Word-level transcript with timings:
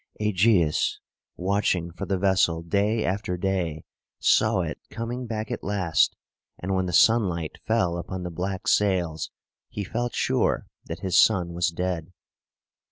Ægeus, 0.19 0.95
watching 1.35 1.91
for 1.91 2.07
the 2.07 2.17
vessel 2.17 2.63
day 2.63 3.05
after 3.05 3.37
day, 3.37 3.83
saw 4.19 4.61
it 4.61 4.79
coming 4.89 5.27
back 5.27 5.51
at 5.51 5.63
last; 5.63 6.15
and 6.57 6.73
when 6.73 6.87
the 6.87 6.91
sunlight 6.91 7.59
fell 7.67 7.99
upon 7.99 8.23
the 8.23 8.31
black 8.31 8.67
sails, 8.67 9.29
he 9.69 9.83
felt 9.83 10.15
sure 10.15 10.65
that 10.85 11.01
his 11.01 11.15
son 11.19 11.53
was 11.53 11.67
dead. 11.69 12.11